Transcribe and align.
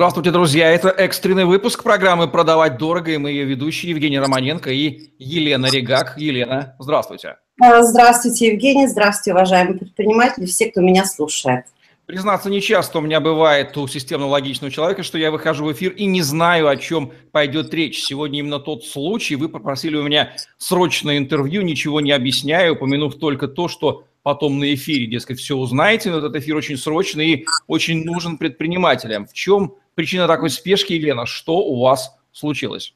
Здравствуйте, 0.00 0.30
друзья. 0.30 0.70
Это 0.70 0.88
экстренный 0.88 1.44
выпуск 1.44 1.82
программы 1.82 2.26
«Продавать 2.26 2.78
дорого» 2.78 3.10
и 3.10 3.18
мы 3.18 3.32
ее 3.32 3.44
ведущие 3.44 3.90
Евгений 3.90 4.18
Романенко 4.18 4.70
и 4.70 5.10
Елена 5.18 5.66
Регак. 5.66 6.14
Елена, 6.16 6.74
здравствуйте. 6.78 7.36
А, 7.60 7.82
здравствуйте, 7.82 8.46
Евгений. 8.46 8.86
Здравствуйте, 8.86 9.34
уважаемые 9.34 9.78
предприниматели, 9.78 10.46
все, 10.46 10.70
кто 10.70 10.80
меня 10.80 11.04
слушает. 11.04 11.66
Признаться, 12.06 12.48
не 12.48 12.62
часто 12.62 12.96
у 12.96 13.02
меня 13.02 13.20
бывает 13.20 13.76
у 13.76 13.86
системно-логичного 13.86 14.72
человека, 14.72 15.02
что 15.02 15.18
я 15.18 15.30
выхожу 15.30 15.66
в 15.66 15.72
эфир 15.72 15.92
и 15.92 16.06
не 16.06 16.22
знаю, 16.22 16.68
о 16.68 16.78
чем 16.78 17.12
пойдет 17.30 17.74
речь. 17.74 18.02
Сегодня 18.02 18.38
именно 18.38 18.58
тот 18.58 18.86
случай. 18.86 19.36
Вы 19.36 19.50
попросили 19.50 19.96
у 19.96 20.02
меня 20.02 20.32
срочное 20.56 21.18
интервью, 21.18 21.60
ничего 21.60 22.00
не 22.00 22.12
объясняю, 22.12 22.72
упомянув 22.72 23.16
только 23.16 23.48
то, 23.48 23.68
что 23.68 24.04
потом 24.22 24.58
на 24.60 24.72
эфире, 24.72 25.06
дескать, 25.08 25.38
все 25.38 25.56
узнаете, 25.56 26.10
но 26.10 26.18
этот 26.18 26.36
эфир 26.36 26.56
очень 26.56 26.78
срочный 26.78 27.28
и 27.28 27.46
очень 27.66 28.02
нужен 28.02 28.38
предпринимателям. 28.38 29.26
В 29.26 29.34
чем 29.34 29.74
причина 30.00 30.26
такой 30.26 30.48
спешки, 30.48 30.94
Елена? 30.94 31.26
Что 31.26 31.58
у 31.58 31.82
вас 31.82 32.16
случилось? 32.32 32.94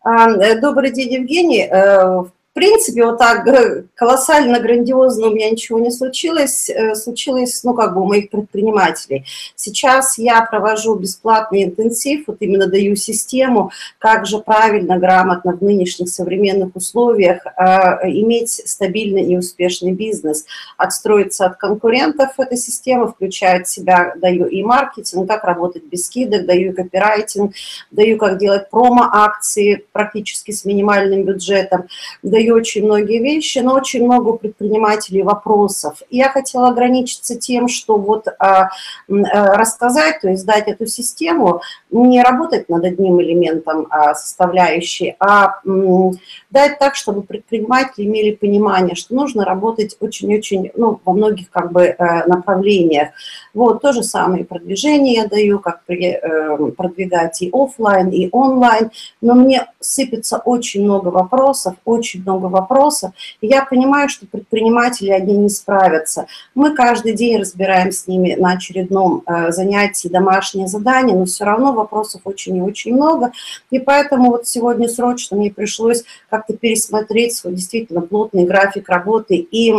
А, 0.00 0.30
э, 0.30 0.58
добрый 0.58 0.90
день, 0.90 1.12
Евгений. 1.12 1.68
Э, 1.70 2.22
в 2.22 2.32
принципе, 2.56 3.04
вот 3.04 3.18
так 3.18 3.46
колоссально, 3.94 4.58
грандиозно 4.60 5.28
у 5.28 5.34
меня 5.34 5.50
ничего 5.50 5.78
не 5.78 5.90
случилось. 5.90 6.70
Э, 6.70 6.94
случилось, 6.94 7.62
ну, 7.64 7.74
как 7.74 7.94
бы 7.94 8.00
у 8.00 8.06
моих 8.06 8.30
предпринимателей. 8.30 9.26
Сейчас 9.54 10.16
я 10.16 10.40
провожу 10.40 10.94
бесплатный 10.94 11.64
интенсив, 11.64 12.24
вот 12.26 12.38
именно 12.40 12.66
даю 12.66 12.96
систему, 12.96 13.72
как 13.98 14.24
же 14.24 14.38
правильно, 14.38 14.98
грамотно 14.98 15.52
в 15.52 15.62
нынешних 15.62 16.08
современных 16.08 16.74
условиях 16.74 17.44
э, 17.44 18.08
иметь 18.08 18.62
стабильный 18.64 19.24
и 19.24 19.36
успешный 19.36 19.92
бизнес, 19.92 20.46
отстроиться 20.78 21.44
от 21.44 21.58
конкурентов. 21.58 22.30
Эта 22.38 22.56
система 22.56 23.06
включает 23.08 23.66
в 23.66 23.70
себя, 23.70 24.14
даю 24.16 24.46
и 24.46 24.62
маркетинг, 24.62 25.28
как 25.28 25.44
работать 25.44 25.84
без 25.84 26.06
скидок, 26.06 26.46
даю 26.46 26.72
и 26.72 26.74
копирайтинг, 26.74 27.52
даю, 27.90 28.16
как 28.16 28.38
делать 28.38 28.70
промо-акции 28.70 29.84
практически 29.92 30.52
с 30.52 30.64
минимальным 30.64 31.24
бюджетом, 31.24 31.84
даю 32.22 32.45
и 32.46 32.50
очень 32.50 32.84
многие 32.84 33.18
вещи, 33.18 33.58
но 33.58 33.74
очень 33.74 34.04
много 34.04 34.32
предпринимателей 34.32 35.22
вопросов. 35.22 36.00
Я 36.10 36.28
хотела 36.28 36.68
ограничиться 36.68 37.36
тем, 37.36 37.66
что 37.66 37.96
вот 37.96 38.28
а, 38.38 38.68
а, 39.08 39.56
рассказать, 39.56 40.20
то 40.20 40.28
есть 40.28 40.46
дать 40.46 40.68
эту 40.68 40.86
систему, 40.86 41.60
не 41.90 42.22
работать 42.22 42.68
над 42.68 42.84
одним 42.84 43.20
элементом 43.20 43.88
а, 43.90 44.14
составляющей, 44.14 45.16
а 45.18 45.60
м, 45.66 46.12
дать 46.50 46.78
так, 46.78 46.94
чтобы 46.94 47.22
предприниматели 47.22 48.04
имели 48.04 48.34
понимание, 48.34 48.94
что 48.94 49.14
нужно 49.14 49.44
работать 49.44 49.96
очень-очень, 49.98 50.70
ну, 50.76 51.00
во 51.04 51.12
многих 51.12 51.50
как 51.50 51.72
бы 51.72 51.82
э, 51.82 52.26
направлениях. 52.26 53.08
Вот, 53.54 53.82
то 53.82 53.92
же 53.92 54.02
самое 54.02 54.44
продвижение 54.44 55.14
я 55.14 55.26
даю, 55.26 55.58
как 55.58 55.82
при, 55.84 56.12
э, 56.12 56.70
продвигать 56.76 57.42
и 57.42 57.50
офлайн, 57.52 58.10
и 58.10 58.28
онлайн, 58.30 58.90
но 59.20 59.34
мне 59.34 59.66
сыпется 59.80 60.38
очень 60.38 60.84
много 60.84 61.08
вопросов, 61.08 61.74
очень 61.84 62.22
много 62.22 62.35
много 62.36 62.52
вопросов. 62.52 63.12
И 63.40 63.46
я 63.46 63.64
понимаю, 63.64 64.08
что 64.08 64.26
предприниматели 64.26 65.10
одни 65.10 65.36
не 65.36 65.48
справятся. 65.48 66.26
Мы 66.54 66.74
каждый 66.74 67.14
день 67.14 67.38
разбираем 67.38 67.92
с 67.92 68.06
ними 68.06 68.34
на 68.34 68.52
очередном 68.52 69.22
э, 69.26 69.52
занятии 69.52 70.08
домашние 70.08 70.68
задания, 70.68 71.14
но 71.14 71.24
все 71.24 71.44
равно 71.44 71.72
вопросов 71.72 72.22
очень 72.24 72.56
и 72.56 72.62
очень 72.62 72.94
много. 72.94 73.32
И 73.70 73.78
поэтому 73.78 74.30
вот 74.30 74.46
сегодня 74.46 74.88
срочно 74.88 75.36
мне 75.36 75.50
пришлось 75.50 76.04
как-то 76.30 76.54
пересмотреть 76.54 77.34
свой 77.34 77.54
действительно 77.54 78.00
плотный 78.00 78.44
график 78.44 78.88
работы. 78.88 79.36
И 79.36 79.72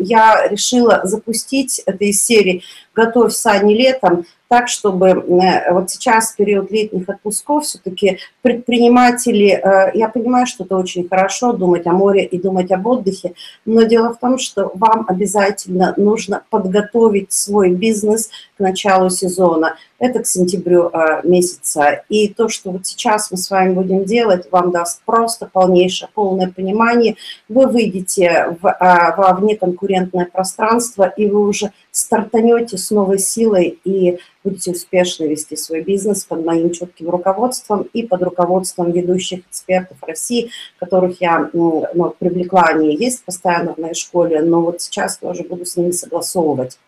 я 0.00 0.48
решила 0.48 1.00
запустить 1.04 1.80
этой 1.86 2.12
серии 2.12 2.62
«Готовь 2.94 3.32
сани 3.32 3.74
летом» 3.74 4.24
так, 4.50 4.66
чтобы 4.66 5.06
э, 5.06 5.72
вот 5.72 5.90
сейчас, 5.90 6.32
период 6.32 6.72
летних 6.72 7.08
отпусков, 7.08 7.62
все-таки 7.62 8.18
предприниматели, 8.42 9.50
э, 9.50 9.92
я 9.94 10.08
понимаю, 10.08 10.46
что 10.48 10.64
это 10.64 10.76
очень 10.76 11.08
хорошо, 11.08 11.52
думать 11.52 11.86
о 11.86 11.92
море 11.92 12.24
и 12.24 12.36
думать 12.36 12.72
об 12.72 12.84
отдыхе, 12.84 13.34
но 13.64 13.84
дело 13.84 14.12
в 14.12 14.18
том, 14.18 14.38
что 14.38 14.72
вам 14.74 15.04
обязательно 15.06 15.94
нужно 15.96 16.42
подготовить 16.50 17.32
свой 17.32 17.70
бизнес 17.70 18.30
началу 18.60 19.10
сезона. 19.10 19.76
Это 19.98 20.20
к 20.20 20.26
сентябрю 20.26 20.88
э, 20.88 21.20
месяца. 21.24 22.04
И 22.08 22.28
то, 22.28 22.48
что 22.48 22.70
вот 22.70 22.86
сейчас 22.86 23.30
мы 23.30 23.36
с 23.36 23.50
вами 23.50 23.74
будем 23.74 24.04
делать, 24.04 24.50
вам 24.50 24.70
даст 24.70 25.02
просто 25.04 25.46
полнейшее, 25.46 26.08
полное 26.14 26.50
понимание. 26.50 27.16
Вы 27.48 27.66
выйдете 27.66 28.56
в, 28.60 28.62
во 28.62 29.36
внеконкурентное 29.38 30.26
пространство, 30.26 31.04
и 31.04 31.26
вы 31.26 31.46
уже 31.46 31.72
стартанете 31.90 32.78
с 32.78 32.90
новой 32.90 33.18
силой 33.18 33.78
и 33.84 34.18
будете 34.44 34.70
успешно 34.72 35.24
вести 35.24 35.56
свой 35.56 35.82
бизнес 35.82 36.24
под 36.24 36.44
моим 36.44 36.70
четким 36.70 37.10
руководством 37.10 37.86
и 37.92 38.02
под 38.02 38.22
руководством 38.22 38.90
ведущих 38.92 39.40
экспертов 39.50 39.98
России, 40.02 40.50
которых 40.78 41.20
я 41.20 41.50
ну, 41.52 42.14
привлекла. 42.18 42.62
Они 42.62 42.96
есть 42.96 43.24
постоянно 43.24 43.74
в 43.74 43.78
моей 43.78 43.94
школе, 43.94 44.40
но 44.42 44.62
вот 44.62 44.80
сейчас 44.80 45.18
тоже 45.18 45.42
буду 45.42 45.64
с 45.64 45.76
ними 45.76 45.90
согласовывать. 45.90 46.78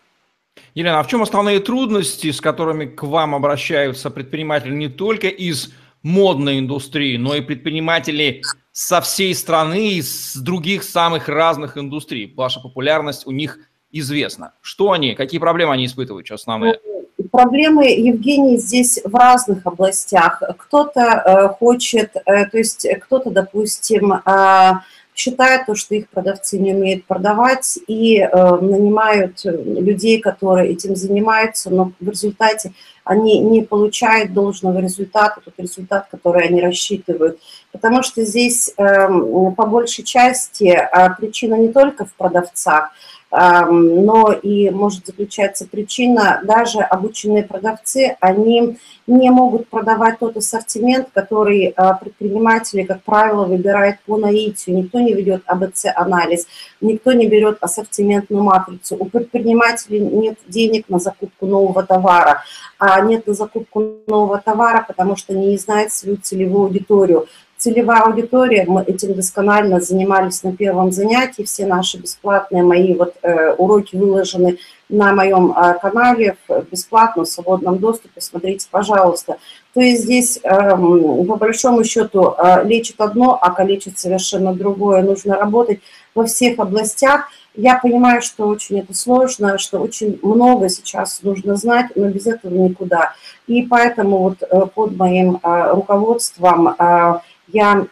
Елена, 0.75 0.99
а 0.99 1.03
в 1.03 1.07
чем 1.07 1.21
основные 1.21 1.59
трудности, 1.59 2.31
с 2.31 2.41
которыми 2.41 2.85
к 2.85 3.03
вам 3.03 3.35
обращаются 3.35 4.09
предприниматели 4.09 4.73
не 4.73 4.89
только 4.89 5.27
из 5.27 5.71
модной 6.01 6.59
индустрии, 6.59 7.17
но 7.17 7.35
и 7.35 7.41
предприниматели 7.41 8.41
со 8.71 9.01
всей 9.01 9.35
страны 9.35 9.93
и 9.93 10.01
с 10.01 10.35
других 10.35 10.83
самых 10.83 11.29
разных 11.29 11.77
индустрий? 11.77 12.33
Ваша 12.35 12.59
популярность 12.59 13.27
у 13.27 13.31
них 13.31 13.59
известна. 13.91 14.53
Что 14.61 14.91
они, 14.91 15.13
какие 15.13 15.39
проблемы 15.39 15.73
они 15.73 15.85
испытывают, 15.85 16.25
что 16.25 16.35
основные? 16.35 16.79
Ну, 16.83 16.93
Проблемы, 17.31 17.85
Евгений, 17.85 18.57
здесь 18.57 18.99
в 19.03 19.15
разных 19.15 19.65
областях. 19.65 20.41
Кто-то 20.57 21.01
э, 21.01 21.47
хочет, 21.49 22.15
э, 22.15 22.45
то 22.45 22.57
есть 22.57 22.87
кто-то, 23.01 23.31
допустим, 23.31 24.13
э, 24.13 24.71
считает 25.15 25.65
то, 25.65 25.75
что 25.75 25.95
их 25.95 26.09
продавцы 26.09 26.57
не 26.57 26.73
умеют 26.73 27.05
продавать 27.05 27.79
и 27.87 28.19
нанимают 28.21 29.43
людей, 29.43 30.19
которые 30.19 30.71
этим 30.71 30.95
занимаются, 30.95 31.69
но 31.69 31.91
в 31.99 32.09
результате 32.09 32.73
они 33.03 33.39
не 33.39 33.61
получают 33.61 34.33
должного 34.33 34.79
результата, 34.79 35.41
тот 35.43 35.53
результат, 35.57 36.07
который 36.09 36.47
они 36.47 36.61
рассчитывают. 36.61 37.39
Потому 37.71 38.03
что 38.03 38.23
здесь 38.23 38.73
по 38.75 39.65
большей 39.65 40.03
части 40.03 40.79
причина 41.17 41.55
не 41.55 41.69
только 41.69 42.05
в 42.05 42.13
продавцах, 42.13 42.91
но 43.31 44.31
и 44.31 44.69
может 44.69 45.07
заключаться 45.07 45.67
причина, 45.67 46.41
даже 46.43 46.81
обученные 46.81 47.43
продавцы, 47.43 48.15
они 48.19 48.77
не 49.07 49.31
могут 49.31 49.67
продавать 49.67 50.19
тот 50.19 50.37
ассортимент, 50.37 51.09
который 51.13 51.73
а, 51.75 51.95
предприниматели, 51.95 52.83
как 52.83 53.01
правило, 53.03 53.45
выбирают 53.45 53.97
по 54.05 54.17
наитию. 54.17 54.77
Никто 54.77 54.99
не 54.99 55.13
ведет 55.13 55.43
АБЦ-анализ, 55.45 56.47
никто 56.79 57.11
не 57.11 57.27
берет 57.27 57.57
ассортиментную 57.59 58.43
матрицу. 58.43 58.95
У 58.97 59.05
предпринимателей 59.05 59.99
нет 59.99 60.37
денег 60.47 60.87
на 60.87 60.99
закупку 60.99 61.45
нового 61.45 61.83
товара, 61.83 62.43
а 62.79 62.92
нет 63.01 63.27
на 63.27 63.33
закупку 63.33 63.83
нового 64.07 64.41
товара, 64.43 64.85
потому 64.87 65.15
что 65.15 65.33
не 65.33 65.57
знают 65.57 65.93
свою 65.93 66.17
целевую 66.17 66.65
аудиторию 66.65 67.27
целевая 67.63 68.01
аудитория, 68.01 68.65
мы 68.67 68.83
этим 68.83 69.13
досконально 69.13 69.79
занимались 69.79 70.43
на 70.43 70.53
первом 70.53 70.91
занятии, 70.91 71.43
все 71.43 71.65
наши 71.65 71.97
бесплатные 71.97 72.61
мои 72.61 72.93
вот 72.93 73.15
э, 73.21 73.53
уроки 73.53 73.95
выложены 73.95 74.57
на 74.89 75.13
моем 75.13 75.53
э, 75.53 75.79
канале 75.81 76.35
в 76.49 76.65
бесплатном 76.69 77.25
свободном 77.25 77.79
доступе, 77.79 78.19
смотрите, 78.19 78.67
пожалуйста. 78.69 79.37
То 79.73 79.79
есть 79.79 80.03
здесь, 80.03 80.39
э, 80.43 80.71
по 80.71 81.37
большому 81.37 81.85
счету, 81.85 82.35
э, 82.37 82.65
лечит 82.65 82.99
одно, 82.99 83.39
а 83.41 83.49
калечит 83.51 83.97
совершенно 83.97 84.53
другое. 84.53 85.01
Нужно 85.01 85.37
работать 85.37 85.79
во 86.15 86.25
всех 86.25 86.59
областях. 86.59 87.29
Я 87.55 87.77
понимаю, 87.77 88.21
что 88.21 88.47
очень 88.47 88.79
это 88.79 88.95
сложно, 88.95 89.57
что 89.57 89.79
очень 89.79 90.19
много 90.23 90.69
сейчас 90.69 91.21
нужно 91.21 91.55
знать, 91.55 91.91
но 91.95 92.09
без 92.09 92.25
этого 92.25 92.53
никуда. 92.53 93.13
И 93.45 93.63
поэтому 93.63 94.17
вот 94.19 94.41
э, 94.41 94.65
под 94.73 94.95
моим 94.97 95.39
э, 95.41 95.71
руководством 95.71 96.69
э, 96.69 97.19
я 97.49 97.85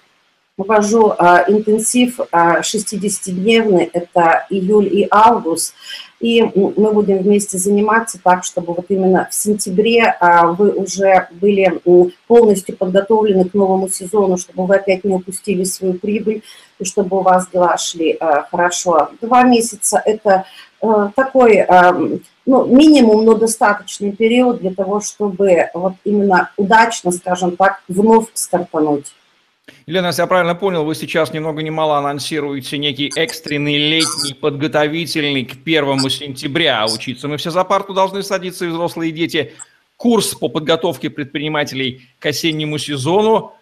ввожу 0.57 1.13
интенсив 1.47 2.19
а, 2.31 2.59
60-дневный, 2.59 3.89
это 3.93 4.45
июль 4.49 4.87
и 4.87 5.07
август, 5.09 5.73
и 6.21 6.43
мы 6.43 6.93
будем 6.93 7.17
вместе 7.17 7.57
заниматься 7.57 8.19
так, 8.23 8.43
чтобы 8.43 8.73
вот 8.73 8.85
именно 8.89 9.27
в 9.29 9.33
сентябре 9.33 10.15
а, 10.19 10.47
вы 10.47 10.71
уже 10.71 11.27
были 11.31 11.81
полностью 12.27 12.77
подготовлены 12.77 13.45
к 13.45 13.55
новому 13.55 13.89
сезону, 13.89 14.37
чтобы 14.37 14.67
вы 14.67 14.75
опять 14.75 15.03
не 15.03 15.13
упустили 15.13 15.63
свою 15.63 15.95
прибыль, 15.95 16.43
и 16.79 16.85
чтобы 16.85 17.17
у 17.17 17.21
вас 17.21 17.47
дела 17.51 17.75
шли 17.77 18.15
а, 18.19 18.43
хорошо. 18.43 19.09
Два 19.19 19.43
месяца– 19.43 20.01
это 20.05 20.45
а, 20.79 21.11
такой 21.15 21.65
ну, 22.45 22.65
минимум, 22.65 23.25
но 23.25 23.35
достаточный 23.35 24.11
период 24.11 24.61
для 24.61 24.73
того, 24.73 24.99
чтобы 24.99 25.69
вот 25.73 25.93
именно 26.03 26.51
удачно, 26.57 27.11
скажем 27.11 27.55
так, 27.55 27.81
вновь 27.87 28.27
стартануть. 28.33 29.13
Елена, 29.85 30.07
если 30.07 30.21
я 30.21 30.27
правильно 30.27 30.55
понял, 30.55 30.85
вы 30.85 30.95
сейчас 30.95 31.33
ни 31.33 31.39
много 31.39 31.61
ни 31.63 31.69
мало 31.69 31.97
анонсируете 31.97 32.77
некий 32.77 33.11
экстренный 33.15 33.77
летний 33.77 34.33
подготовительный 34.33 35.45
к 35.45 35.63
первому 35.63 36.09
сентября 36.09 36.85
учиться. 36.85 37.27
Мы 37.27 37.37
все 37.37 37.51
за 37.51 37.63
парту 37.63 37.93
должны 37.93 38.23
садиться, 38.23 38.65
и 38.65 38.69
взрослые 38.69 39.11
дети. 39.11 39.53
курс 39.97 40.33
по 40.33 40.47
подготовке 40.49 41.09
предпринимателей 41.09 42.01
к 42.19 42.25
осеннему 42.25 42.77
сезону. 42.77 43.53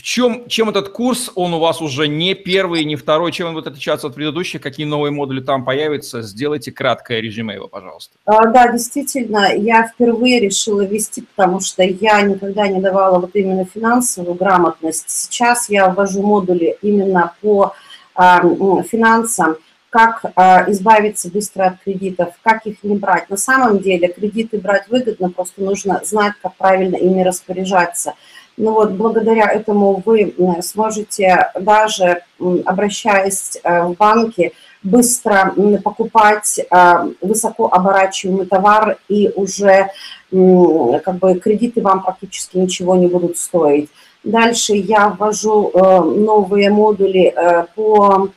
В 0.00 0.02
чем, 0.02 0.48
чем 0.48 0.70
этот 0.70 0.88
курс, 0.88 1.30
он 1.34 1.52
у 1.52 1.58
вас 1.58 1.82
уже 1.82 2.08
не 2.08 2.32
первый, 2.34 2.84
не 2.84 2.96
второй, 2.96 3.32
чем 3.32 3.48
он 3.48 3.54
будет 3.54 3.66
отличаться 3.66 4.06
от 4.06 4.14
предыдущих, 4.14 4.62
какие 4.62 4.86
новые 4.86 5.12
модули 5.12 5.42
там 5.42 5.62
появятся? 5.62 6.22
Сделайте 6.22 6.72
краткое 6.72 7.20
резюме 7.20 7.56
его, 7.56 7.68
пожалуйста. 7.68 8.14
А, 8.24 8.46
да, 8.46 8.72
действительно, 8.72 9.54
я 9.54 9.86
впервые 9.86 10.40
решила 10.40 10.80
вести, 10.86 11.20
потому 11.20 11.60
что 11.60 11.82
я 11.82 12.22
никогда 12.22 12.66
не 12.66 12.80
давала 12.80 13.18
вот 13.18 13.32
именно 13.34 13.66
финансовую 13.66 14.36
грамотность. 14.36 15.10
Сейчас 15.10 15.68
я 15.68 15.90
ввожу 15.90 16.22
модули 16.22 16.78
именно 16.80 17.34
по 17.42 17.74
а, 18.14 18.40
финансам, 18.84 19.56
как 19.90 20.24
а, 20.34 20.64
избавиться 20.70 21.30
быстро 21.30 21.64
от 21.64 21.80
кредитов, 21.84 22.28
как 22.42 22.64
их 22.64 22.82
не 22.84 22.96
брать. 22.96 23.28
На 23.28 23.36
самом 23.36 23.80
деле 23.80 24.08
кредиты 24.08 24.58
брать 24.60 24.88
выгодно, 24.88 25.30
просто 25.30 25.60
нужно 25.60 26.00
знать, 26.04 26.32
как 26.40 26.56
правильно 26.56 26.96
ими 26.96 27.22
распоряжаться. 27.22 28.14
Ну 28.62 28.74
вот, 28.74 28.90
благодаря 28.90 29.50
этому 29.50 30.02
вы 30.04 30.34
сможете 30.60 31.50
даже, 31.58 32.24
обращаясь 32.66 33.58
э, 33.62 33.84
в 33.86 33.94
банки, 33.94 34.52
быстро 34.82 35.54
покупать 35.82 36.58
э, 36.58 36.94
высоко 37.22 37.70
оборачиваемый 37.72 38.44
товар, 38.44 38.98
и 39.08 39.30
уже 39.34 39.88
как 40.30 41.16
бы 41.16 41.40
кредиты 41.40 41.80
вам 41.80 42.02
практически 42.02 42.58
ничего 42.58 42.96
не 42.96 43.06
будут 43.06 43.38
стоить. 43.38 43.88
Дальше 44.24 44.74
я 44.74 45.08
ввожу 45.08 45.70
э, 45.72 46.00
новые 46.00 46.68
модули 46.70 47.34
по 47.74 48.28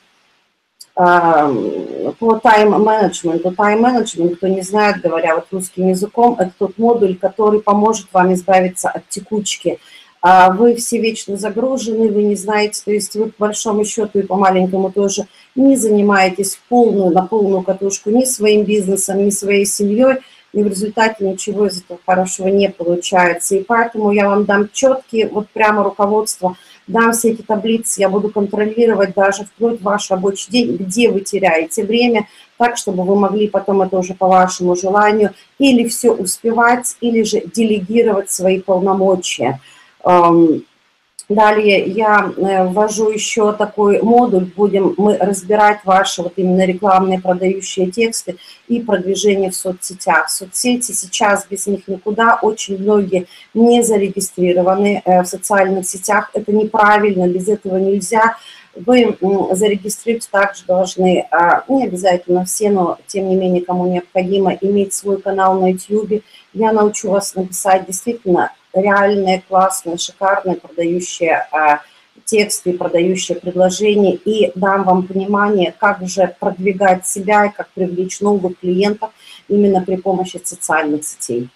по 0.96 2.36
тайм-менеджменту. 2.36 3.52
Тайм-менеджмент, 3.52 4.38
кто 4.38 4.48
не 4.48 4.62
знает, 4.62 5.02
говоря 5.02 5.34
вот 5.34 5.48
русским 5.50 5.90
языком, 5.90 6.36
это 6.38 6.52
тот 6.56 6.78
модуль, 6.78 7.18
который 7.18 7.62
поможет 7.62 8.06
вам 8.14 8.32
избавиться 8.32 8.90
от 8.90 9.10
текучки– 9.10 9.80
вы 10.24 10.76
все 10.76 11.00
вечно 11.00 11.36
загружены, 11.36 12.10
вы 12.10 12.24
не 12.24 12.36
знаете, 12.36 12.82
то 12.86 12.92
есть 12.92 13.16
вы 13.16 13.26
по 13.26 13.48
большому 13.48 13.84
счету 13.84 14.20
и 14.20 14.24
по 14.24 14.36
маленькому 14.36 14.90
тоже 14.90 15.28
не 15.54 15.76
занимаетесь 15.76 16.60
полную, 16.70 17.12
на 17.12 17.24
полную 17.24 17.62
катушку 17.62 18.10
ни 18.10 18.24
своим 18.24 18.64
бизнесом, 18.64 19.26
ни 19.26 19.30
своей 19.32 19.66
семьей, 19.66 20.20
и 20.54 20.62
в 20.64 20.68
результате 20.68 21.28
ничего 21.28 21.68
из 21.68 21.82
этого 21.82 22.00
хорошего 22.06 22.48
не 22.48 22.70
получается. 22.70 23.56
И 23.56 23.64
поэтому 23.64 24.12
я 24.12 24.30
вам 24.30 24.46
дам 24.46 24.70
четкие, 24.72 25.28
вот 25.28 25.50
прямо 25.50 25.84
руководство, 25.84 26.56
дам 26.88 27.12
все 27.12 27.32
эти 27.32 27.42
таблицы, 27.42 28.00
я 28.00 28.08
буду 28.08 28.30
контролировать 28.30 29.16
даже 29.16 29.46
вплоть 29.46 29.82
ваш 29.82 30.10
рабочий 30.12 30.52
день, 30.52 30.78
где 30.78 31.10
вы 31.10 31.22
теряете 31.22 31.84
время, 31.84 32.28
так, 32.58 32.78
чтобы 32.78 33.04
вы 33.04 33.16
могли 33.16 33.48
потом 33.48 33.82
это 33.82 33.98
уже 33.98 34.14
по 34.14 34.28
вашему 34.28 34.76
желанию 34.76 35.32
или 35.60 35.88
все 35.88 36.12
успевать, 36.12 36.96
или 37.02 37.24
же 37.24 37.42
делегировать 37.42 38.32
свои 38.32 38.62
полномочия. 38.62 39.60
Далее 41.30 41.86
я 41.86 42.34
э, 42.36 42.68
ввожу 42.68 43.10
еще 43.10 43.54
такой 43.54 44.02
модуль, 44.02 44.44
будем 44.44 44.94
мы 44.98 45.18
разбирать 45.18 45.80
ваши 45.86 46.22
вот 46.22 46.34
именно 46.36 46.66
рекламные 46.66 47.22
продающие 47.22 47.90
тексты 47.90 48.36
и 48.68 48.82
продвижение 48.82 49.50
в 49.50 49.56
соцсетях. 49.56 50.30
Соцсети 50.30 50.92
сейчас 50.92 51.48
без 51.50 51.66
них 51.68 51.88
никуда, 51.88 52.38
очень 52.42 52.78
многие 52.78 53.28
не 53.54 53.84
зарегистрированы 53.84 55.02
э, 55.06 55.24
в 55.24 55.26
социальных 55.26 55.88
сетях, 55.88 56.30
это 56.34 56.52
неправильно, 56.52 57.26
без 57.26 57.48
этого 57.48 57.78
нельзя. 57.78 58.36
Вы 58.76 59.18
зарегистрировать 59.52 60.30
также 60.30 60.66
должны, 60.66 61.26
а, 61.32 61.64
не 61.70 61.86
обязательно 61.86 62.44
все, 62.44 62.70
но 62.70 62.98
тем 63.08 63.30
не 63.30 63.36
менее, 63.36 63.64
кому 63.64 63.88
необходимо, 63.88 64.52
иметь 64.60 64.94
свой 64.94 65.22
канал 65.22 65.60
на 65.62 65.72
YouTube. 65.72 66.24
Я 66.54 66.74
научу 66.74 67.12
вас 67.12 67.36
написать 67.36 67.86
действительно 67.86 68.52
реальные, 68.74 69.44
классные, 69.48 69.98
шикарные, 69.98 70.56
продающие 70.56 71.48
а, 71.52 71.82
тексты, 72.26 72.74
продающие 72.74 73.38
предложения, 73.38 74.16
и 74.16 74.52
дам 74.56 74.84
вам 74.84 75.08
понимание, 75.08 75.74
как 75.78 76.08
же 76.08 76.36
продвигать 76.40 77.08
себя 77.08 77.46
и 77.46 77.52
как 77.52 77.70
привлечь 77.70 78.20
новых 78.20 78.60
клиентов 78.60 79.12
именно 79.48 79.82
при 79.82 79.98
помощи 79.98 80.40
социальных 80.44 81.04
сетей. 81.04 81.50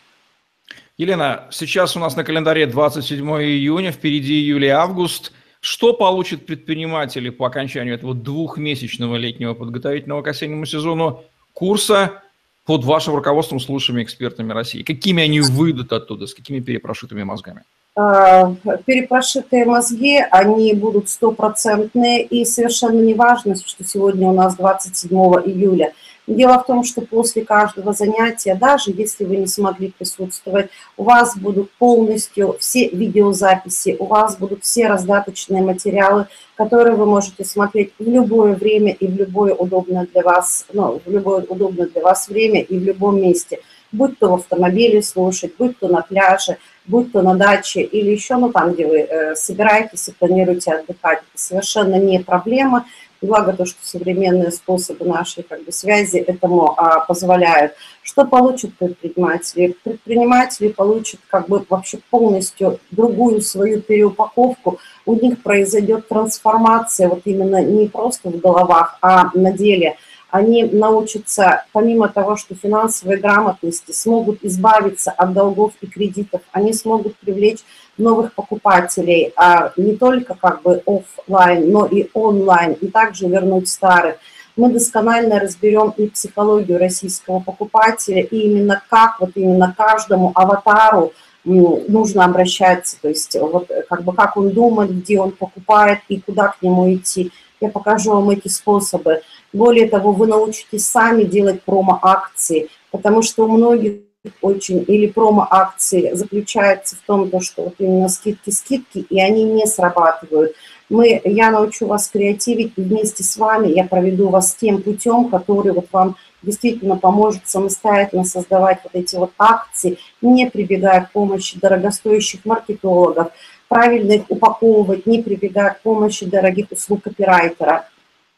Елена, 0.97 1.47
сейчас 1.51 1.95
у 1.95 1.99
нас 1.99 2.15
на 2.15 2.23
календаре 2.23 2.65
27 2.65 3.23
июня, 3.23 3.91
впереди 3.91 4.33
июль 4.33 4.65
и 4.65 4.69
август. 4.69 5.31
Что 5.59 5.93
получат 5.93 6.45
предприниматели 6.45 7.29
по 7.29 7.47
окончанию 7.47 7.95
этого 7.95 8.13
двухмесячного 8.13 9.15
летнего 9.15 9.53
подготовительного 9.53 10.21
к 10.21 10.27
осеннему 10.27 10.65
сезону 10.65 11.23
курса 11.53 12.21
под 12.67 12.83
вашим 12.83 13.15
руководством 13.15 13.59
с 13.59 13.67
лучшими 13.69 14.03
экспертами 14.03 14.53
России? 14.53 14.83
Какими 14.83 15.23
они 15.23 15.41
выйдут 15.41 15.93
оттуда, 15.93 16.27
с 16.27 16.35
какими 16.35 16.59
перепрошитыми 16.59 17.23
мозгами? 17.23 17.63
А, 17.95 18.53
перепрошитые 18.85 19.65
мозги, 19.65 20.19
они 20.29 20.73
будут 20.73 21.09
стопроцентные, 21.09 22.23
и 22.23 22.45
совершенно 22.45 23.01
не 23.01 23.15
важно, 23.15 23.55
что 23.55 23.83
сегодня 23.83 24.27
у 24.27 24.33
нас 24.33 24.55
27 24.55 25.09
июля– 25.45 25.93
Дело 26.27 26.59
в 26.59 26.65
том, 26.65 26.83
что 26.83 27.01
после 27.01 27.45
каждого 27.45 27.93
занятия, 27.93 28.53
даже 28.53 28.91
если 28.91 29.23
вы 29.23 29.37
не 29.37 29.47
смогли 29.47 29.93
присутствовать, 29.97 30.69
у 30.97 31.03
вас 31.03 31.37
будут 31.37 31.71
полностью 31.71 32.57
все 32.59 32.89
видеозаписи, 32.89 33.95
у 33.97 34.05
вас 34.05 34.35
будут 34.35 34.65
все 34.65 34.87
раздаточные 34.87 35.63
материалы, 35.63 36.27
которые 36.55 36.97
вы 36.97 37.05
можете 37.05 37.45
смотреть 37.45 37.93
в 37.97 38.03
любое 38.03 38.55
время 38.55 38.91
и 38.91 39.07
в 39.07 39.15
любое 39.15 39.53
удобное 39.53 40.05
для 40.11 40.21
вас, 40.21 40.65
ну, 40.73 41.01
в 41.05 41.09
любое 41.09 41.43
удобное 41.43 41.87
для 41.87 42.01
вас 42.01 42.27
время 42.27 42.61
и 42.61 42.77
в 42.77 42.83
любом 42.83 43.21
месте. 43.21 43.61
Будь 43.93 44.19
то 44.19 44.31
в 44.31 44.33
автомобиле 44.33 45.01
слушать, 45.01 45.53
будь 45.57 45.79
то 45.79 45.87
на 45.87 46.01
пляже, 46.01 46.57
будь 46.87 47.11
то 47.11 47.21
на 47.21 47.35
даче 47.35 47.81
или 47.81 48.11
еще, 48.11 48.35
ну, 48.37 48.51
там, 48.51 48.73
где 48.73 48.87
вы 48.87 48.99
э, 48.99 49.35
собираетесь 49.35 50.07
и 50.07 50.13
планируете 50.13 50.71
отдыхать. 50.71 51.19
Это 51.19 51.41
совершенно 51.41 51.95
не 51.95 52.19
проблема. 52.19 52.85
Благо 53.21 53.51
то, 53.51 53.65
что 53.65 53.83
современные 53.83 54.51
способы 54.51 55.05
нашей 55.05 55.41
как 55.41 55.63
бы, 55.63 55.71
связи 55.71 56.17
этому 56.17 56.75
а, 56.77 56.99
позволяют. 56.99 57.73
Что 58.03 58.25
получат 58.25 58.75
предприниматели? 58.75 59.75
Предприниматели 59.83 60.67
получат 60.67 61.19
как 61.27 61.47
бы 61.47 61.65
вообще 61.67 61.97
полностью 62.11 62.79
другую 62.91 63.41
свою 63.41 63.81
переупаковку. 63.81 64.79
У 65.07 65.15
них 65.15 65.41
произойдет 65.41 66.07
трансформация 66.07 67.09
вот 67.09 67.21
именно 67.25 67.59
не 67.63 67.87
просто 67.87 68.29
в 68.29 68.39
головах, 68.39 68.99
а 69.01 69.31
на 69.33 69.51
деле. 69.51 69.97
Они 70.29 70.63
научатся, 70.65 71.63
помимо 71.71 72.09
того, 72.09 72.35
что 72.35 72.53
финансовой 72.53 73.17
грамотности, 73.17 73.91
смогут 73.91 74.43
избавиться 74.43 75.11
от 75.11 75.33
долгов 75.33 75.73
и 75.81 75.87
кредитов, 75.87 76.41
они 76.51 76.73
смогут 76.73 77.15
привлечь 77.17 77.59
новых 77.97 78.33
покупателей, 78.33 79.31
а 79.37 79.71
не 79.77 79.95
только 79.95 80.35
как 80.35 80.61
бы 80.63 80.83
офлайн, 80.85 81.71
но 81.71 81.85
и 81.85 82.09
онлайн, 82.13 82.73
и 82.73 82.87
также 82.87 83.27
вернуть 83.27 83.69
старых. 83.69 84.17
Мы 84.57 84.71
досконально 84.71 85.39
разберем 85.39 85.93
и 85.97 86.07
психологию 86.07 86.79
российского 86.79 87.39
покупателя, 87.39 88.21
и 88.21 88.37
именно 88.37 88.81
как 88.89 89.19
вот 89.19 89.31
именно 89.35 89.73
каждому 89.77 90.31
аватару 90.35 91.13
нужно 91.45 92.25
обращаться, 92.25 92.97
то 93.01 93.07
есть 93.07 93.37
вот 93.39 93.71
как 93.89 94.03
бы 94.03 94.13
как 94.13 94.35
он 94.35 94.49
думает, 94.49 94.91
где 94.91 95.19
он 95.19 95.31
покупает 95.31 95.99
и 96.09 96.19
куда 96.19 96.49
к 96.49 96.61
нему 96.61 96.93
идти. 96.93 97.31
Я 97.59 97.69
покажу 97.69 98.11
вам 98.11 98.29
эти 98.29 98.47
способы. 98.47 99.21
Более 99.53 99.87
того, 99.87 100.11
вы 100.11 100.27
научитесь 100.27 100.85
сами 100.85 101.23
делать 101.23 101.63
промо-акции, 101.63 102.69
потому 102.91 103.21
что 103.21 103.45
у 103.45 103.47
многих 103.47 104.01
очень, 104.41 104.83
или 104.87 105.07
промо-акции 105.07 106.11
заключается 106.13 106.95
в 106.95 106.99
том, 106.99 107.29
то, 107.29 107.39
что 107.39 107.63
вот 107.63 107.75
именно 107.79 108.09
скидки-скидки, 108.09 108.99
и 109.09 109.19
они 109.21 109.43
не 109.43 109.65
срабатывают. 109.65 110.53
Мы, 110.89 111.21
я 111.23 111.51
научу 111.51 111.85
вас 111.85 112.09
креативить, 112.09 112.73
вместе 112.77 113.23
с 113.23 113.37
вами 113.37 113.67
я 113.69 113.83
проведу 113.83 114.29
вас 114.29 114.55
тем 114.55 114.81
путем, 114.81 115.29
который 115.29 115.73
вот 115.73 115.87
вам 115.91 116.15
действительно 116.41 116.95
поможет 116.95 117.41
самостоятельно 117.45 118.23
создавать 118.23 118.79
вот 118.83 118.93
эти 118.93 119.15
вот 119.15 119.31
акции, 119.37 119.97
не 120.21 120.49
прибегая 120.49 121.01
к 121.01 121.11
помощи 121.11 121.59
дорогостоящих 121.59 122.45
маркетологов, 122.45 123.31
правильно 123.67 124.13
их 124.13 124.23
упаковывать, 124.29 125.05
не 125.05 125.21
прибегая 125.21 125.71
к 125.71 125.81
помощи 125.81 126.25
дорогих 126.25 126.71
услуг 126.71 127.03
копирайтера. 127.03 127.87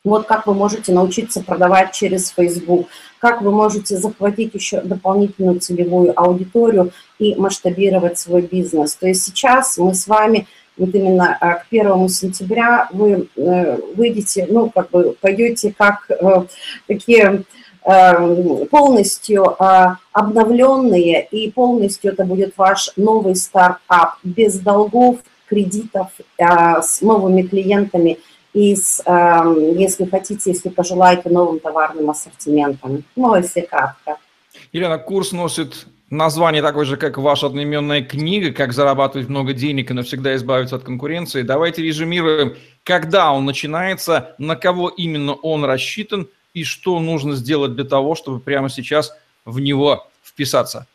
Вот 0.06 0.28
как 0.28 0.48
вы 0.48 0.54
можете 0.54 0.94
научиться 0.94 1.44
продавать 1.44 1.92
через 1.92 2.32
Facebook, 2.32 2.88
как 3.20 3.42
вы 3.42 3.52
можете 3.52 3.98
захватить 3.98 4.54
еще 4.54 4.82
дополнительную 4.82 5.60
целевую 5.60 6.18
аудиторию 6.18 6.92
и 7.18 7.36
масштабировать 7.36 8.18
свой 8.18 8.44
бизнес. 8.44 8.96
То 8.96 9.08
есть 9.08 9.24
сейчас 9.24 9.78
мы 9.78 9.94
с 9.94 10.08
вами 10.08 10.48
вот 10.78 10.96
именно 10.96 11.38
а, 11.40 11.56
к 11.56 11.68
первому 11.68 12.08
сентября 12.08 12.88
вы 12.94 13.28
э, 13.36 13.78
выйдете, 13.96 14.48
ну, 14.50 14.70
как 14.70 14.90
бы 14.92 15.16
пойдете 15.20 15.74
как 15.78 16.10
э, 16.10 16.46
такие 16.88 17.24
э, 17.26 17.44
полностью 17.82 19.62
а, 19.62 19.98
обновленные, 20.12 21.28
и 21.32 21.50
полностью 21.52 22.12
это 22.12 22.26
будет 22.26 22.54
ваш 22.58 22.92
новый 22.98 23.36
стартап 23.36 24.16
без 24.24 24.60
долгов, 24.60 25.18
кредитов, 25.48 26.08
а, 26.40 26.82
с 26.82 27.02
новыми 27.02 27.44
клиентами– 27.44 28.20
и, 28.54 28.76
с, 28.76 29.02
э, 29.06 29.76
если 29.78 30.06
хотите, 30.06 30.52
если 30.52 30.70
пожелаете, 30.70 31.30
новым 31.30 31.60
товарным 31.60 32.10
ассортиментом. 32.10 33.04
Ну, 33.16 33.36
если 33.36 33.62
кратко. 33.62 34.18
Елена, 34.72 34.98
курс 34.98 35.32
носит 35.32 35.88
Название 36.10 36.64
такое 36.64 36.86
же, 36.86 36.98
как 36.98 37.20
ваша 37.20 37.46
одноименная 37.46 38.02
книга 38.02 38.52
«Как 38.52 38.74
зарабатывать 38.74 39.30
много 39.30 39.54
денег 39.54 39.92
и 39.92 39.94
навсегда 39.94 40.36
избавиться 40.38 40.78
от 40.78 40.84
конкуренции». 40.84 41.44
Давайте 41.44 41.84
резюмируем, 41.84 42.56
когда 42.84 43.32
он 43.32 43.46
начинается, 43.46 44.34
на 44.40 44.56
кого 44.56 44.90
именно 44.90 45.36
он 45.36 45.66
рассчитан 45.66 46.28
и 46.54 46.64
что 46.64 47.00
нужно 47.00 47.36
сделать 47.36 47.76
для 47.76 47.86
того, 47.86 48.16
чтобы 48.16 48.40
прямо 48.40 48.70
сейчас 48.70 49.14
в 49.46 49.60
него 49.60 50.08
вписаться. 50.24 50.88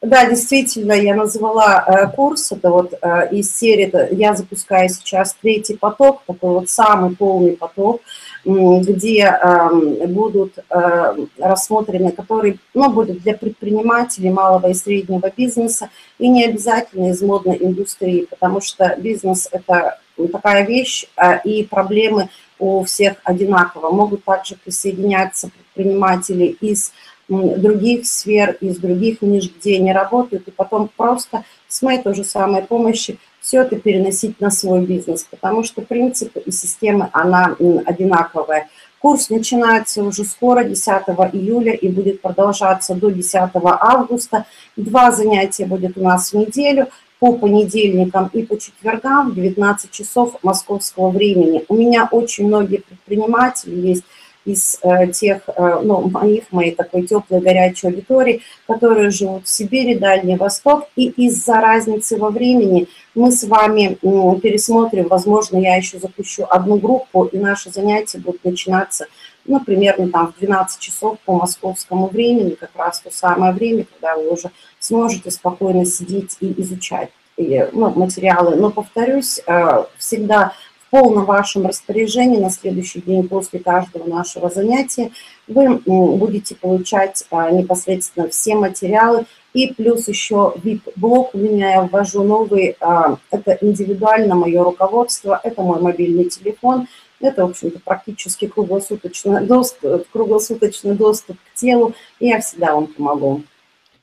Да, 0.00 0.30
действительно, 0.30 0.92
я 0.92 1.16
назвала 1.16 1.84
э, 1.84 2.06
курс, 2.14 2.52
это 2.52 2.70
вот 2.70 2.94
э, 3.02 3.30
из 3.32 3.52
серии, 3.52 3.86
это, 3.86 4.08
я 4.14 4.32
запускаю 4.36 4.88
сейчас 4.90 5.34
третий 5.42 5.76
поток, 5.76 6.22
такой 6.24 6.50
вот 6.50 6.70
самый 6.70 7.16
полный 7.16 7.56
поток, 7.56 8.00
где 8.44 9.24
э, 9.24 10.06
будут 10.06 10.56
э, 10.58 11.16
рассмотрены, 11.38 12.12
которые, 12.12 12.58
ну, 12.74 12.92
будут 12.92 13.22
для 13.22 13.34
предпринимателей 13.34 14.30
малого 14.30 14.68
и 14.68 14.74
среднего 14.74 15.32
бизнеса 15.36 15.90
и 16.20 16.28
не 16.28 16.44
обязательно 16.44 17.10
из 17.10 17.20
модной 17.20 17.56
индустрии, 17.60 18.28
потому 18.30 18.60
что 18.60 18.94
бизнес– 18.98 19.48
это 19.52 19.98
такая 20.30 20.64
вещь, 20.64 21.06
и 21.44 21.64
проблемы 21.64 22.28
у 22.58 22.84
всех 22.84 23.16
одинаково. 23.24 23.90
Могут 23.90 24.24
также 24.24 24.56
присоединяться 24.56 25.50
предприниматели 25.50 26.56
из 26.60 26.92
других 27.28 28.06
сфер, 28.06 28.56
из 28.60 28.78
других 28.78 29.20
ниш, 29.20 29.50
где 29.54 29.76
они 29.76 29.92
работают, 29.92 30.48
и 30.48 30.50
потом 30.50 30.90
просто 30.96 31.44
с 31.68 31.82
моей 31.82 32.02
той 32.02 32.14
же 32.14 32.24
самой 32.24 32.62
помощи 32.62 33.18
все 33.40 33.62
это 33.62 33.76
переносить 33.76 34.40
на 34.40 34.50
свой 34.50 34.84
бизнес, 34.84 35.26
потому 35.30 35.62
что 35.62 35.82
принцип 35.82 36.36
и 36.36 36.50
система, 36.50 37.10
она 37.12 37.56
одинаковая. 37.84 38.68
Курс 38.98 39.30
начинается 39.30 40.02
уже 40.02 40.24
скоро, 40.24 40.64
10 40.64 40.86
июля, 41.32 41.72
и 41.72 41.88
будет 41.88 42.20
продолжаться 42.20 42.94
до 42.94 43.10
10 43.10 43.50
августа. 43.54 44.44
Два 44.76 45.12
занятия 45.12 45.66
будет 45.66 45.96
у 45.96 46.02
нас 46.02 46.32
в 46.32 46.36
неделю, 46.36 46.88
по 47.18 47.32
понедельникам 47.32 48.30
и 48.32 48.42
по 48.42 48.58
четвергам 48.58 49.30
в 49.30 49.34
19 49.34 49.90
часов 49.90 50.36
московского 50.42 51.10
времени. 51.10 51.64
У 51.68 51.74
меня 51.74 52.08
очень 52.10 52.46
многие 52.46 52.78
предприниматели 52.78 53.88
есть, 53.88 54.04
из 54.48 54.78
э, 54.82 55.08
тех, 55.08 55.42
э, 55.46 55.80
ну, 55.82 56.08
моих, 56.08 56.50
моей 56.52 56.74
такой 56.74 57.02
теплой, 57.02 57.40
горячей 57.40 57.88
аудитории, 57.88 58.40
которые 58.66 59.10
живут 59.10 59.46
в 59.46 59.48
Сибири, 59.48 59.94
Дальний 59.94 60.36
Восток, 60.36 60.88
и 60.96 61.08
из-за 61.08 61.60
разницы 61.60 62.16
во 62.16 62.30
времени 62.30 62.88
мы 63.14 63.30
с 63.30 63.44
вами 63.44 63.98
пересмотрим, 64.40 65.08
возможно, 65.08 65.58
я 65.58 65.76
еще 65.76 65.98
запущу 65.98 66.46
одну 66.48 66.76
группу, 66.76 67.24
и 67.24 67.36
наши 67.36 67.70
занятия 67.70 68.18
будут 68.18 68.44
начинаться, 68.44 69.06
ну, 69.48 69.60
примерно 69.60 70.08
там 70.10 70.32
в 70.32 70.38
12 70.38 70.78
часов 70.78 71.18
по 71.24 71.32
московскому 71.32 72.06
времени, 72.06 72.50
как 72.50 72.70
раз 72.76 73.00
то 73.00 73.10
самое 73.10 73.52
время, 73.52 73.84
когда 73.84 74.14
вы 74.14 74.30
уже 74.30 74.50
сможете 74.78 75.30
спокойно 75.30 75.84
сидеть 75.84 76.36
и 76.40 76.60
изучать 76.60 77.10
ну, 77.36 77.90
материалы. 77.90 78.56
Но, 78.56 78.70
повторюсь, 78.70 79.40
э, 79.46 79.84
всегда 79.96 80.52
в 80.88 80.90
полном 80.90 81.24
вашем 81.24 81.66
распоряжении 81.66 82.38
на 82.38 82.50
следующий 82.50 83.00
день 83.00 83.28
после 83.28 83.58
каждого 83.58 84.08
нашего 84.08 84.48
занятия 84.48 85.10
вы 85.46 85.76
будете 85.84 86.54
получать 86.54 87.24
а, 87.30 87.50
непосредственно 87.50 88.28
все 88.28 88.54
материалы. 88.54 89.26
И 89.52 89.72
плюс 89.74 90.08
еще 90.08 90.54
VIP-блок 90.62 91.34
у 91.34 91.38
меня 91.38 91.72
я 91.72 91.82
ввожу 91.82 92.22
новый, 92.22 92.76
а, 92.80 93.18
это 93.30 93.58
индивидуально 93.60 94.34
мое 94.34 94.64
руководство, 94.64 95.38
это 95.42 95.62
мой 95.62 95.80
мобильный 95.80 96.30
телефон, 96.30 96.88
это, 97.20 97.46
в 97.46 97.50
общем-то, 97.50 97.80
практически 97.80 98.46
круглосуточный 98.46 99.46
доступ, 99.46 100.08
круглосуточный 100.12 100.94
доступ 100.94 101.36
к 101.38 101.54
телу, 101.54 101.94
и 102.20 102.28
я 102.28 102.40
всегда 102.40 102.74
вам 102.74 102.86
помогу. 102.86 103.42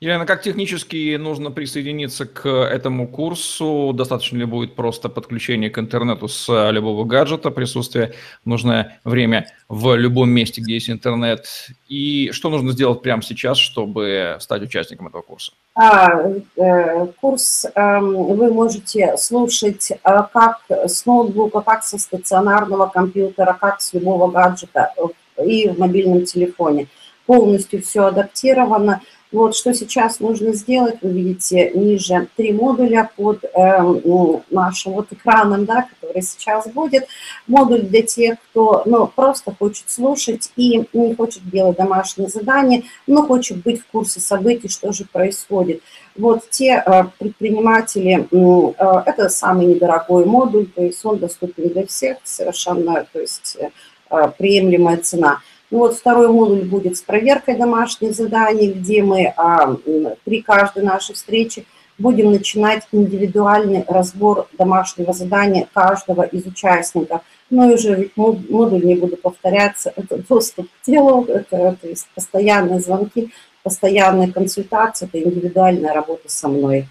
Елена, 0.06 0.28
как 0.28 0.44
технически 0.44 1.16
нужно 1.16 1.50
присоединиться 1.50 2.28
к 2.28 2.48
этому 2.48 3.08
курсу? 3.08 3.92
Достаточно 3.92 4.38
ли 4.38 4.46
будет 4.46 4.76
просто 4.76 5.10
подключение 5.10 5.72
к 5.72 5.80
интернету 5.80 6.28
с 6.28 6.70
любого 6.70 7.06
гаджета, 7.06 7.50
присутствие 7.50 8.14
в 8.44 8.48
нужное 8.48 9.00
время 9.04 9.48
в 9.68 9.96
любом 9.96 10.30
месте, 10.30 10.62
где 10.62 10.76
есть 10.76 10.92
интернет? 10.92 11.48
И 11.88 12.30
что 12.34 12.52
нужно 12.52 12.72
сделать 12.74 13.02
прямо 13.02 13.24
сейчас, 13.24 13.58
чтобы 13.58 14.38
стать 14.42 14.62
участником 14.62 15.08
этого 15.08 15.24
курса? 15.24 15.54
А, 15.74 16.12
э, 16.56 17.08
курс 17.20 17.66
э, 17.66 18.00
вы 18.00 18.54
можете 18.54 19.18
слушать 19.18 19.90
э, 19.90 19.96
как 20.04 20.60
с 20.70 21.04
ноутбука, 21.08 21.62
как 21.62 21.84
со 21.84 21.98
стационарного 21.98 22.86
компьютера, 22.86 23.58
как 23.60 23.82
с 23.82 23.92
любого 23.94 24.30
гаджета 24.30 24.94
э, 25.38 25.44
и 25.44 25.68
в 25.68 25.80
мобильном 25.80 26.26
телефоне. 26.26 26.90
Полностью 27.26 27.82
все 27.82 28.06
адаптировано. 28.06 29.02
Вот 29.36 29.54
что 29.54 29.74
сейчас 29.74 30.22
нужно 30.22 30.54
сделать, 30.54 31.00
вы 31.02 31.10
видите 31.10 31.72
ниже 31.72 32.30
три 32.38 32.54
модуля 32.54 33.12
под 33.18 33.44
э, 33.44 34.40
нашим 34.50 34.94
вот 34.94 35.12
экраном, 35.12 35.66
да, 35.66 35.88
который 35.90 36.22
сейчас 36.22 36.70
будет. 36.70 37.08
Модуль 37.46 37.82
для 37.82 38.04
тех, 38.04 38.38
кто 38.50 38.84
ну, 38.86 39.08
просто 39.08 39.54
хочет 39.54 39.90
слушать 39.90 40.52
и 40.56 40.88
не 40.94 41.16
хочет 41.16 41.50
делать 41.50 41.76
домашние 41.76 42.30
задания, 42.30 42.84
но 43.08 43.26
хочет 43.28 43.58
быть 43.62 43.82
в 43.82 43.88
курсе 43.88 44.22
событий, 44.22 44.70
что 44.70 44.94
же 44.94 45.04
происходит. 45.04 45.82
Вот 46.16 46.50
те 46.50 46.82
э, 46.86 47.04
предприниматели, 47.20 48.30
э, 48.32 49.04
это 49.06 49.28
самый 49.28 49.66
недорогой 49.66 50.26
модуль, 50.26 50.68
то 50.68 50.82
есть 50.82 51.04
он 51.04 51.18
доступен 51.18 51.68
для 51.70 51.86
всех, 51.86 52.20
совершенно 52.24 53.06
то 53.12 53.20
есть, 53.20 53.58
э, 53.60 54.32
приемлемая 54.38 54.98
цена– 54.98 55.40
ну 55.72 55.80
вот 55.80 55.96
второй 55.96 56.28
модуль 56.28 56.64
будет 56.64 56.98
с 56.98 57.02
проверкой 57.02 57.58
домашних 57.58 58.14
заданий, 58.14 58.72
где 58.72 59.02
мы 59.02 59.34
а, 59.36 59.76
при 60.24 60.42
каждой 60.42 60.84
нашей 60.84 61.16
встрече 61.16 61.66
будем 61.98 62.32
начинать 62.32 62.88
индивидуальный 62.92 63.84
разбор 63.88 64.48
домашнего 64.54 65.14
задания 65.14 65.68
каждого 65.74 66.24
из 66.24 66.46
участников. 66.46 67.22
Ну 67.50 67.70
и 67.70 67.74
уже 67.76 68.10
модуль, 68.16 68.84
не 68.84 68.96
буду 68.96 69.18
повторяться, 69.18 69.94
это 69.96 70.18
доступ 70.18 70.68
к 70.68 70.86
телу, 70.86 71.26
это 71.26 71.78
то 71.82 71.88
постоянные 72.14 72.80
звонки, 72.80 73.32
постоянные 73.64 74.32
консультации, 74.32 75.06
это 75.06 75.22
индивидуальная 75.22 75.94
работа 75.94 76.30
со 76.30 76.48
мной. 76.48 76.88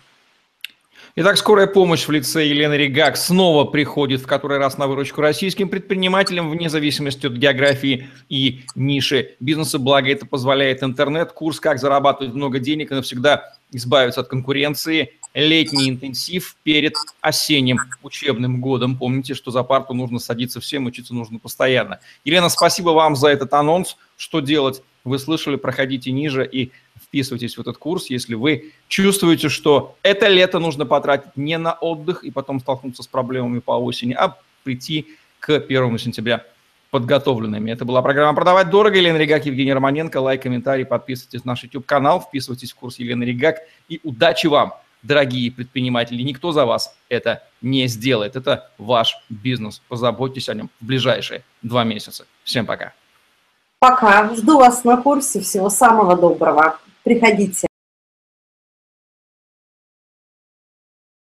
Итак, 1.16 1.38
скорая 1.38 1.68
помощь 1.68 2.08
в 2.08 2.10
лице 2.10 2.44
Елены 2.44 2.74
Ригак 2.74 3.16
снова 3.16 3.62
приходит 3.66 4.20
в 4.20 4.26
который 4.26 4.58
раз 4.58 4.78
на 4.78 4.88
выручку 4.88 5.20
российским 5.20 5.68
предпринимателям 5.68 6.50
вне 6.50 6.68
зависимости 6.68 7.24
от 7.28 7.34
географии 7.34 8.08
и 8.28 8.62
ниши 8.74 9.36
бизнеса. 9.38 9.78
Благо 9.78 10.10
это 10.10 10.26
позволяет 10.26 10.82
интернет, 10.82 11.30
курс 11.30 11.60
«Как 11.60 11.78
зарабатывать 11.78 12.34
много 12.34 12.58
денег 12.58 12.90
и 12.90 12.96
навсегда 12.96 13.54
избавиться 13.70 14.22
от 14.22 14.26
конкуренции», 14.26 15.12
летний 15.34 15.88
интенсив 15.88 16.56
перед 16.64 16.94
осенним 17.20 17.78
учебным 18.02 18.60
годом. 18.60 18.98
Помните, 18.98 19.34
что 19.34 19.52
за 19.52 19.62
парту 19.62 19.94
нужно 19.94 20.18
садиться 20.18 20.60
всем, 20.60 20.86
учиться 20.86 21.14
нужно 21.14 21.38
постоянно. 21.38 22.00
Елена, 22.24 22.48
спасибо 22.48 22.90
вам 22.90 23.14
за 23.14 23.28
этот 23.28 23.52
анонс. 23.54 23.96
Что 24.16 24.40
делать? 24.40 24.82
Вы 25.04 25.18
слышали, 25.18 25.56
проходите 25.56 26.10
ниже 26.12 26.46
и 26.46 26.72
вписывайтесь 27.02 27.56
в 27.56 27.60
этот 27.60 27.76
курс, 27.76 28.08
если 28.08 28.34
вы 28.34 28.72
чувствуете, 28.88 29.50
что 29.50 29.96
это 30.02 30.28
лето 30.28 30.58
нужно 30.58 30.86
потратить 30.86 31.36
не 31.36 31.58
на 31.58 31.74
отдых 31.74 32.24
и 32.24 32.30
потом 32.30 32.58
столкнуться 32.58 33.02
с 33.02 33.06
проблемами 33.06 33.58
по 33.58 33.72
осени, 33.72 34.14
а 34.14 34.38
прийти 34.62 35.06
к 35.40 35.50
1 35.50 35.98
сентября 35.98 36.46
подготовленными. 36.90 37.70
Это 37.70 37.84
была 37.84 38.00
программа 38.00 38.34
«Продавать 38.34 38.70
дорого». 38.70 38.96
Елена 38.96 39.18
Ригак, 39.18 39.44
Евгений 39.44 39.74
Романенко. 39.74 40.18
Лайк, 40.20 40.42
комментарий, 40.42 40.86
подписывайтесь 40.86 41.44
на 41.44 41.52
наш 41.52 41.64
YouTube-канал, 41.64 42.20
вписывайтесь 42.20 42.72
в 42.72 42.76
курс 42.76 42.98
Елены 42.98 43.24
Ригак. 43.24 43.58
И 43.88 44.00
удачи 44.04 44.46
вам, 44.46 44.74
дорогие 45.02 45.50
предприниматели. 45.50 46.22
Никто 46.22 46.52
за 46.52 46.64
вас 46.64 46.96
это 47.08 47.42
не 47.60 47.88
сделает. 47.88 48.36
Это 48.36 48.70
ваш 48.78 49.16
бизнес. 49.28 49.82
Позаботьтесь 49.88 50.48
о 50.48 50.54
нем 50.54 50.70
в 50.80 50.86
ближайшие 50.86 51.42
два 51.62 51.84
месяца. 51.84 52.26
Всем 52.44 52.64
пока. 52.64 52.94
Пока. 53.84 54.30
Жду 54.34 54.56
вас 54.56 54.82
на 54.84 54.96
курсе. 54.96 55.40
Всего 55.40 55.68
самого 55.68 56.16
доброго. 56.16 56.78
Приходите. 57.02 57.66